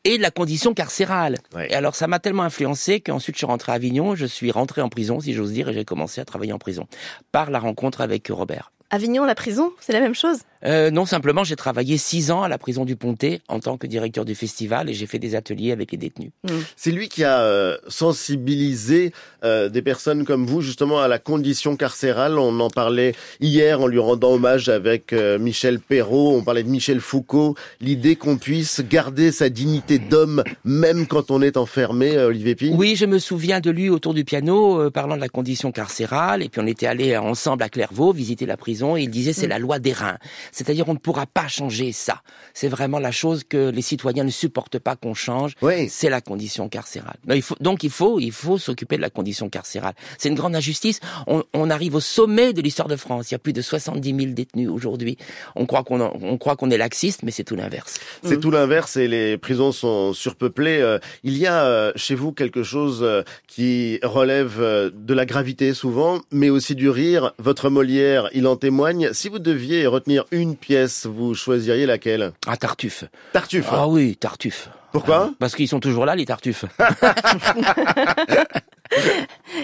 et 0.05 0.17
de 0.19 0.23
la 0.23 0.31
condition 0.31 0.73
carcérale. 0.73 1.39
Ouais. 1.55 1.71
Et 1.71 1.75
alors, 1.75 1.95
ça 1.95 2.07
m'a 2.07 2.19
tellement 2.21 2.45
influencé 2.45 3.01
qu'ensuite, 3.01 3.35
je 3.37 3.39
suis 3.41 3.47
rentré 3.47 3.73
à 3.73 3.75
Avignon, 3.75 4.15
je 4.15 4.27
suis 4.27 4.51
rentré 4.51 4.81
en 4.83 4.89
prison, 4.89 5.21
si 5.21 5.33
j'ose 5.35 5.53
dire, 5.53 5.69
et 5.69 5.75
j'ai 5.75 5.85
commencé 5.85 6.21
à 6.21 6.25
travailler 6.25 6.53
en 6.53 6.59
prison, 6.59 6.87
par 7.33 7.51
la 7.51 7.59
rencontre 7.59 8.01
avec 8.01 8.29
Robert. 8.29 8.73
Avignon, 8.91 9.25
la 9.25 9.35
prison, 9.35 9.73
c'est 9.81 9.93
la 9.93 10.01
même 10.01 10.15
chose? 10.15 10.39
Euh, 10.65 10.91
non, 10.91 11.07
simplement, 11.07 11.45
j'ai 11.45 11.57
travaillé 11.57 11.97
six 11.99 12.31
ans 12.31 12.43
à 12.43 12.49
la 12.49 12.59
prison 12.59 12.85
du 12.85 12.97
Pontet 12.97 13.41
en 13.49 13.61
tant 13.61 13.77
que 13.77 13.87
directeur 13.87 14.25
du 14.25 14.35
festival 14.35 14.91
et 14.91 14.95
j'ai 14.95 15.07
fait 15.07 15.19
des 15.19 15.35
ateliers 15.35 15.73
avec 15.73 15.93
les 15.93 15.99
détenus. 15.99 16.31
c'est 16.77 16.91
lui 16.91 17.09
qui 17.09 17.25
a 17.25 17.41
euh, 17.41 17.77
sensibilisé 17.89 19.13
euh, 19.45 19.69
des 19.69 19.83
personnes 19.83 20.25
comme 20.25 20.47
vous 20.47 20.61
justement 20.61 21.01
à 21.01 21.09
la 21.09 21.19
condition 21.19 21.77
carcérale. 21.77 22.39
On 22.39 22.61
en 22.61 22.71
parlait 22.71 23.15
hier 23.41 23.81
en 23.81 23.87
lui 23.87 23.99
rendant 23.99 24.33
hommage 24.33 24.69
avec 24.69 25.13
euh, 25.13 25.39
Michel 25.39 25.81
Perrault. 25.81 26.37
On 26.37 26.43
parlait 26.43 26.63
de 26.63 26.69
Michel 26.69 27.01
Foucault. 27.01 27.55
L'idée 27.81 28.17
qu'on 28.17 28.37
puisse 28.37 28.83
garder 28.83 29.33
sa 29.33 29.49
dignité 29.49 29.99
d'homme 29.99 30.45
même 30.65 31.07
quand 31.07 31.31
on 31.31 31.43
est 31.43 31.57
enfermé, 31.57 32.17
euh, 32.17 32.29
Olivier 32.29 32.55
Pi. 32.55 32.73
Oui, 32.75 32.97
je 32.97 33.07
me 33.07 33.19
souviens 33.19 33.61
de 33.61 33.71
lui 33.71 33.89
autour 33.89 34.15
du 34.15 34.25
piano, 34.25 34.81
euh, 34.81 34.91
parlant 34.91 35.17
de 35.17 35.21
la 35.21 35.29
condition 35.29 35.73
carcérale, 35.73 36.43
et 36.43 36.49
puis 36.49 36.61
on 36.61 36.67
était 36.67 36.87
allés 36.87 37.17
ensemble 37.17 37.63
à 37.63 37.69
Clairvaux 37.69 38.13
visiter 38.13 38.47
la 38.47 38.57
prison, 38.57 38.97
et 38.97 39.03
il 39.03 39.11
disait 39.11 39.33
c'est 39.33 39.47
la 39.47 39.59
loi 39.59 39.79
des 39.79 39.93
reins. 39.93 40.19
C'est-à-dire 40.53 40.89
on 40.89 40.95
ne 40.95 40.99
pourra 40.99 41.27
pas 41.27 41.49
changer 41.49 41.93
ça. 41.93 42.23
C'est 42.55 42.69
vraiment 42.69 42.99
la 42.99 43.11
chose 43.13 43.45
que 43.45 43.71
les 43.71 43.83
citoyens 43.83 44.25
ne 44.25 44.31
supportent 44.31 44.79
pas 44.79 44.97
qu'on 44.97 45.15
change. 45.15 45.55
Oui. 45.63 45.89
C'est 45.89 46.11
la 46.11 46.21
condition 46.21 46.69
carcérale. 46.69 47.17
Mais 47.27 47.37
il 47.37 47.43
faut, 47.43 47.57
donc 47.61 47.83
il 47.85 47.91
faut, 47.91 48.21
il 48.21 48.33
faut 48.33 48.59
s'occuper 48.59 48.97
de 48.97 49.03
la 49.03 49.11
condition 49.11 49.49
carcérale. 49.49 49.95
C'est 50.19 50.29
une 50.29 50.35
grande 50.35 50.57
injustice. 50.57 51.01
On, 51.27 51.45
on 51.55 51.71
arrive 51.71 51.95
au 51.95 52.01
sommet 52.01 52.53
de 52.53 52.61
l'histoire 52.63 52.89
de 52.89 52.97
France. 52.97 53.31
Il 53.31 53.35
y 53.35 53.37
a 53.37 53.39
plus 53.39 53.53
de 53.53 53.63
70 53.63 54.15
000 54.17 54.33
détenus 54.33 54.69
aujourd'hui. 54.69 55.17
On 55.57 55.67
croit 55.67 55.83
qu'on, 55.85 56.01
en- 56.01 56.13
on 56.23 56.39
croit 56.39 56.57
qu'on 56.57 56.71
est 56.71 56.79
laxiste, 56.79 57.23
mais 57.23 57.31
c'est 57.31 57.45
tout 57.45 57.57
l'inverse. 57.57 57.99
C'est 58.25 58.37
Mm. 58.37 58.41
tout 58.41 58.51
l'inverse 58.51 58.97
et 58.97 59.09
les 59.09 59.37
prisons 59.39 59.73
sont 59.73 60.13
surpeuplées. 60.13 60.81
Euh, 60.81 60.99
Il 61.25 61.37
y 61.37 61.47
a 61.47 61.65
euh, 61.65 61.93
chez 61.97 62.15
vous 62.15 62.33
quelque 62.33 62.63
chose 62.63 63.01
euh, 63.03 63.23
qui 63.47 63.99
relève 64.03 64.57
euh, 64.61 64.91
de 64.95 65.13
la 65.15 65.27
gravité 65.27 65.75
souvent, 65.75 66.21
mais 66.31 66.49
aussi 66.51 66.75
du 66.75 66.89
rire. 66.89 67.33
Votre 67.39 67.69
Molière, 67.71 68.29
il 68.33 68.47
en 68.47 68.57
témoigne. 68.57 69.13
Si 69.13 69.29
vous 69.29 69.39
deviez 69.39 69.87
retenir 69.87 70.25
une 70.31 70.40
une 70.43 70.57
pièce, 70.57 71.07
vous 71.07 71.35
choisiriez 71.35 71.87
laquelle? 71.87 72.33
Ah, 72.47 72.57
Tartuffe. 72.57 73.05
Tartuffe. 73.33 73.69
Ah 73.71 73.89
oui, 73.89 74.17
Tartuffe. 74.17 74.69
Pourquoi? 74.93 75.29
Ah, 75.31 75.35
Parce 75.39 75.55
qu'ils 75.55 75.69
sont 75.69 75.79
toujours 75.79 76.05
là, 76.05 76.17
les 76.17 76.25
Tartuffes. 76.27 76.65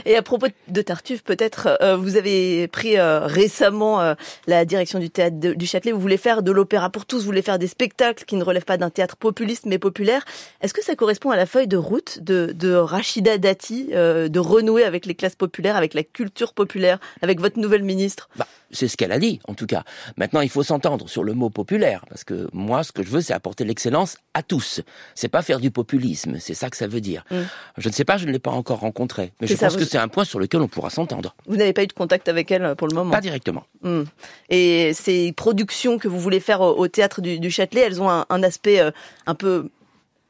Et 0.05 0.17
à 0.17 0.23
propos 0.23 0.47
de 0.69 0.83
Tartuffe, 0.83 1.25
peut-être, 1.25 1.77
euh, 1.83 1.97
vous 1.97 2.17
avez 2.17 2.69
pris 2.69 2.97
euh, 2.97 3.27
récemment 3.27 4.01
euh, 4.01 4.15
la 4.47 4.65
direction 4.65 5.01
du 5.01 5.11
théâtre 5.11 5.41
de- 5.41 5.53
du 5.55 5.67
Châtelet. 5.67 5.91
Vous 5.91 5.99
voulez 6.01 6.17
faire 6.17 6.45
de 6.45 6.53
l'opéra 6.53 6.91
pour 6.91 7.07
tous, 7.07 7.19
vous 7.19 7.25
voulez 7.25 7.43
faire 7.43 7.59
des 7.59 7.67
spectacles 7.67 8.25
qui 8.25 8.37
ne 8.37 8.45
relèvent 8.45 8.65
pas 8.65 8.77
d'un 8.77 8.89
théâtre 8.91 9.17
populiste 9.17 9.67
mais 9.67 9.79
populaire. 9.81 10.25
Est-ce 10.61 10.73
que 10.73 10.83
ça 10.85 10.95
correspond 10.95 11.31
à 11.31 11.37
la 11.37 11.47
feuille 11.47 11.67
de 11.67 11.77
route 11.77 12.21
de, 12.23 12.53
de 12.55 12.73
Rachida 12.75 13.37
Dati, 13.39 13.89
euh, 13.95 14.29
de 14.29 14.39
renouer 14.39 14.85
avec 14.85 15.07
les 15.07 15.17
classes 15.17 15.35
populaires, 15.37 15.75
avec 15.77 15.95
la 15.95 16.05
culture 16.05 16.53
populaire, 16.55 16.99
avec 17.21 17.41
votre 17.41 17.59
nouvelle 17.59 17.83
ministre? 17.83 18.29
Bah, 18.37 18.47
c'est 18.71 18.89
ce 18.89 18.97
qu'elle 18.97 19.13
a 19.13 19.19
dit, 19.19 19.41
en 19.49 19.55
tout 19.55 19.67
cas. 19.67 19.85
Maintenant, 20.17 20.41
il 20.41 20.49
faut 20.49 20.63
s'entendre 20.63 21.09
sur 21.09 21.25
le 21.25 21.35
mot 21.35 21.51
populaire, 21.51 22.05
parce 22.09 22.25
que 22.25 22.49
moi, 22.53 22.83
ce 22.85 22.93
que 22.93 23.03
je 23.03 23.09
veux, 23.09 23.21
c'est 23.21 23.33
apporter 23.33 23.65
l'excellence 23.65 24.17
à 24.35 24.43
tous. 24.43 24.81
C'est 25.15 25.29
pas 25.29 25.43
faire 25.43 25.61
du 25.61 25.71
populisme, 25.71 26.37
c'est 26.39 26.55
ça 26.55 26.71
que 26.71 26.77
ça 26.77 26.87
veut 26.87 27.01
dire. 27.01 27.25
Mm. 27.31 27.37
Je 27.79 27.89
ne 27.89 27.93
sais 27.93 28.05
pas, 28.05 28.17
je 28.17 28.27
ne 28.27 28.33
l'ai 28.33 28.39
pas 28.39 28.51
encore 28.51 28.81
rencontrée, 28.81 29.33
mais 29.41 29.47
je 29.47 29.55
pense 29.55 29.75
vous- 29.75 29.79
que 29.79 29.85
c'est 29.85 29.99
un 29.99 30.09
point 30.09 30.25
sur 30.25 30.39
lequel 30.39 30.61
on 30.61 30.69
pourra 30.69 30.91
s'entendre. 30.91 31.35
Vous 31.47 31.57
n'avez 31.57 31.73
pas 31.73 31.83
eu 31.83 31.87
de 31.87 31.93
contact 31.93 32.29
avec 32.29 32.51
elle 32.51 32.65
euh, 32.65 32.75
pour 32.75 32.89
le 32.89 32.95
moment 32.95 33.11
Pas 33.11 33.21
directement. 33.21 33.65
Hmm. 33.83 34.03
Et 34.51 34.93
ces 34.95 35.33
productions 35.33 35.99
que 35.99 36.09
vous 36.09 36.19
voulez 36.19 36.41
faire 36.41 36.61
au, 36.61 36.89
théâtre 36.89 37.21
du, 37.21 37.39
du 37.39 37.51
Châtelet, 37.51 37.83
elles 37.83 38.03
ont 38.03 38.11
un, 38.11 38.27
un 38.29 38.43
aspect 38.43 38.81
euh, 38.81 38.91
un 39.27 39.35
peu 39.35 39.71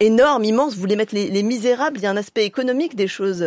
énorme, 0.00 0.44
immense. 0.44 0.74
Vous 0.74 0.80
voulez 0.80 0.96
mettre 0.96 1.14
les, 1.14 1.30
les 1.30 1.42
misérables. 1.42 1.98
Il 1.98 2.02
y 2.02 2.06
a 2.06 2.10
un 2.10 2.16
aspect 2.16 2.44
économique 2.44 2.96
des 2.96 3.08
choses. 3.08 3.42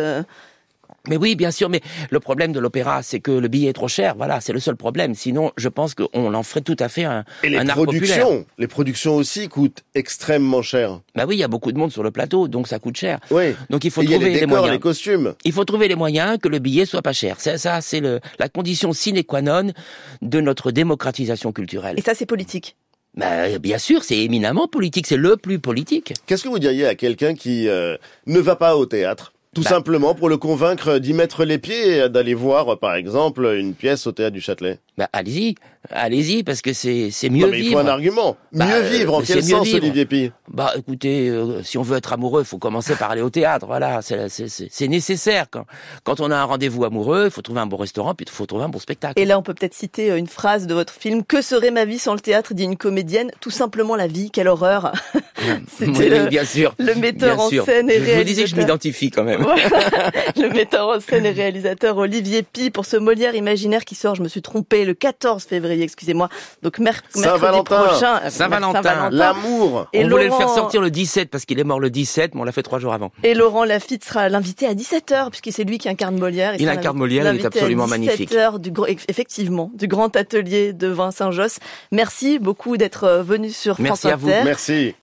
Mais 1.08 1.16
oui, 1.16 1.34
bien 1.34 1.50
sûr, 1.50 1.68
mais 1.70 1.80
le 2.10 2.20
problème 2.20 2.52
de 2.52 2.60
l'opéra, 2.60 3.02
c'est 3.02 3.20
que 3.20 3.30
le 3.30 3.48
billet 3.48 3.70
est 3.70 3.74
trop 3.74 3.88
cher. 3.88 4.14
Voilà, 4.16 4.40
c'est 4.40 4.52
le 4.52 4.60
seul 4.60 4.76
problème. 4.76 5.14
Sinon, 5.14 5.50
je 5.56 5.68
pense 5.68 5.94
qu'on 5.94 6.34
en 6.34 6.42
ferait 6.42 6.60
tout 6.60 6.76
à 6.78 6.88
fait 6.88 7.04
un, 7.04 7.24
Et 7.42 7.48
les 7.48 7.56
un 7.56 7.68
art 7.68 7.76
populaire. 7.76 8.18
productions, 8.18 8.46
les 8.58 8.66
productions 8.66 9.16
aussi 9.16 9.48
coûtent 9.48 9.82
extrêmement 9.94 10.62
cher. 10.62 11.00
Bah 11.14 11.24
oui, 11.26 11.36
il 11.36 11.38
y 11.40 11.44
a 11.44 11.48
beaucoup 11.48 11.72
de 11.72 11.78
monde 11.78 11.90
sur 11.90 12.02
le 12.02 12.10
plateau, 12.10 12.48
donc 12.48 12.68
ça 12.68 12.78
coûte 12.78 12.96
cher. 12.96 13.18
Oui. 13.30 13.54
Donc 13.70 13.84
il 13.84 13.90
faut 13.90 14.02
Et 14.02 14.04
il 14.04 14.10
y 14.10 14.14
a 14.14 14.16
trouver 14.16 14.28
les 14.30 14.34
les 14.34 14.40
décors, 14.46 14.58
moyens. 14.58 14.72
les 14.74 14.80
costumes. 14.80 15.34
Il 15.44 15.52
faut 15.52 15.64
trouver 15.64 15.88
les 15.88 15.94
moyens 15.94 16.38
que 16.38 16.48
le 16.48 16.58
billet 16.58 16.84
soit 16.84 17.02
pas 17.02 17.12
cher. 17.14 17.36
C'est 17.38 17.56
ça, 17.58 17.80
c'est 17.80 18.00
le, 18.00 18.20
la 18.38 18.48
condition 18.48 18.92
sine 18.92 19.22
qua 19.24 19.40
non 19.42 19.72
de 20.22 20.40
notre 20.40 20.70
démocratisation 20.70 21.52
culturelle. 21.52 21.94
Et 21.98 22.02
ça, 22.02 22.14
c'est 22.14 22.26
politique. 22.26 22.76
Bah, 23.16 23.58
bien 23.58 23.78
sûr, 23.78 24.04
c'est 24.04 24.18
éminemment 24.18 24.68
politique, 24.68 25.06
c'est 25.06 25.16
le 25.16 25.36
plus 25.36 25.58
politique. 25.58 26.12
Qu'est-ce 26.26 26.44
que 26.44 26.48
vous 26.48 26.58
diriez 26.60 26.86
à 26.86 26.94
quelqu'un 26.94 27.34
qui 27.34 27.68
euh, 27.68 27.96
ne 28.26 28.38
va 28.38 28.54
pas 28.54 28.76
au 28.76 28.86
théâtre 28.86 29.32
tout 29.54 29.62
Bah. 29.62 29.68
simplement 29.70 30.14
pour 30.14 30.28
le 30.28 30.36
convaincre 30.36 30.98
d'y 30.98 31.12
mettre 31.12 31.44
les 31.44 31.58
pieds 31.58 31.96
et 31.98 32.08
d'aller 32.08 32.34
voir, 32.34 32.78
par 32.78 32.94
exemple, 32.94 33.44
une 33.58 33.74
pièce 33.74 34.06
au 34.06 34.12
théâtre 34.12 34.32
du 34.34 34.40
Châtelet. 34.40 34.78
Bah, 34.96 35.08
allez-y, 35.12 35.54
allez-y, 35.90 36.42
parce 36.42 36.60
que 36.62 36.72
c'est 36.72 37.10
c'est 37.10 37.30
mieux 37.30 37.46
non, 37.46 37.50
mais 37.50 37.58
il 37.58 37.62
faut 37.64 37.68
vivre. 37.70 37.80
un 37.80 37.86
argument. 37.88 38.36
Bah, 38.52 38.66
mieux 38.66 38.80
vivre, 38.82 39.14
en 39.14 39.20
euh, 39.20 39.24
quel 39.26 39.42
c'est 39.42 39.50
mieux 39.52 39.58
sens, 39.58 39.66
vivre. 39.66 39.78
Olivier 39.78 40.06
Pi 40.06 40.30
Bah, 40.48 40.72
écoutez, 40.76 41.28
euh, 41.28 41.62
si 41.62 41.78
on 41.78 41.82
veut 41.82 41.96
être 41.96 42.12
amoureux, 42.12 42.42
il 42.42 42.46
faut 42.46 42.58
commencer 42.58 42.94
par 42.96 43.10
aller 43.10 43.22
au 43.22 43.30
théâtre. 43.30 43.66
Voilà, 43.66 44.00
c'est 44.02 44.88
nécessaire. 44.88 45.46
Quand, 45.50 45.64
quand 46.04 46.20
on 46.20 46.30
a 46.30 46.36
un 46.36 46.44
rendez-vous 46.44 46.84
amoureux, 46.84 47.24
il 47.26 47.30
faut 47.30 47.42
trouver 47.42 47.60
un 47.60 47.66
bon 47.66 47.76
restaurant, 47.76 48.14
puis 48.14 48.26
il 48.28 48.32
faut 48.32 48.46
trouver 48.46 48.64
un 48.64 48.68
bon 48.68 48.78
spectacle. 48.78 49.20
Et 49.20 49.24
là, 49.24 49.38
on 49.38 49.42
peut 49.42 49.54
peut-être 49.54 49.74
citer 49.74 50.10
euh, 50.10 50.16
une 50.18 50.26
phrase 50.26 50.66
de 50.66 50.74
votre 50.74 50.92
film. 50.92 51.24
Que 51.24 51.40
serait 51.42 51.70
ma 51.70 51.84
vie 51.84 51.98
sans 51.98 52.14
le 52.14 52.20
théâtre 52.20 52.54
dit 52.54 52.64
une 52.64 52.76
comédienne. 52.76 53.30
Tout 53.40 53.50
simplement 53.50 53.96
la 53.96 54.06
vie. 54.06 54.30
Quelle 54.30 54.48
horreur. 54.48 54.92
C'était 55.78 55.90
oui, 55.90 56.08
le- 56.10 56.28
bien 56.28 56.44
sûr. 56.44 56.74
le 56.78 56.94
metteur 56.94 57.36
bien 57.36 57.44
en 57.44 57.48
sûr. 57.48 57.64
scène 57.64 57.88
et 57.90 57.94
Je 57.94 58.00
vous 58.18 58.24
disais 58.24 58.42
que 58.42 58.48
je 58.50 58.54
réalisateur. 58.54 58.58
m'identifie 58.58 59.10
quand 59.10 59.24
même. 59.24 59.40
Voilà. 59.42 59.62
le 60.36 60.48
metteur 60.50 60.88
en 60.88 61.00
scène 61.00 61.24
et 61.24 61.30
réalisateur 61.30 61.96
Olivier 61.96 62.42
Pi 62.42 62.70
pour 62.70 62.84
ce 62.84 62.96
Molière 62.98 63.34
imaginaire 63.34 63.84
qui 63.86 63.94
sort, 63.94 64.14
je 64.16 64.22
me 64.22 64.28
suis 64.28 64.42
trompée, 64.42 64.84
le 64.84 64.92
14 64.94 65.44
février, 65.44 65.69
excusez-moi. 65.72 66.28
Donc 66.62 66.78
merc- 66.78 67.04
mercredi 67.16 67.62
prochain. 67.64 68.20
euh, 68.24 68.30
Saint-Valentin. 68.30 69.10
L'amour. 69.10 69.86
Et 69.92 70.04
on 70.04 70.08
voulait 70.08 70.24
le 70.24 70.30
faire 70.30 70.40
Laurent- 70.40 70.54
sortir 70.54 70.80
le 70.80 70.90
17 70.90 71.30
parce 71.30 71.44
qu'il 71.44 71.58
est 71.58 71.64
mort 71.64 71.80
le 71.80 71.90
17, 71.90 72.34
mais 72.34 72.40
on 72.40 72.44
l'a 72.44 72.52
fait 72.52 72.62
trois 72.62 72.78
jours 72.78 72.92
avant. 72.92 73.10
Et 73.22 73.34
Laurent 73.34 73.64
Lafitte 73.64 74.04
sera 74.04 74.28
l'invité 74.28 74.66
à 74.66 74.74
17h, 74.74 75.30
puisque 75.30 75.52
c'est 75.52 75.64
lui 75.64 75.78
qui 75.78 75.88
incarne 75.88 76.18
Molière. 76.18 76.54
Il 76.58 76.68
incarne 76.68 76.96
Molière, 76.96 77.32
il 77.32 77.40
est 77.40 77.44
à 77.44 77.48
absolument 77.48 77.86
magnifique. 77.86 78.30
17h 78.30 78.58
du, 78.58 78.70
gr- 78.70 78.88
effectivement, 79.08 79.70
du 79.74 79.86
grand 79.88 80.14
atelier 80.16 80.72
de 80.72 80.88
Vincent 80.88 81.30
Josse. 81.30 81.58
Merci 81.92 82.38
beaucoup 82.38 82.76
d'être 82.76 83.04
euh, 83.04 83.22
venu 83.22 83.50
sur 83.50 83.80
Merci 83.80 84.00
France 84.02 84.12
à 84.12 84.16
vous. 84.16 84.28
Merci. 84.28 84.94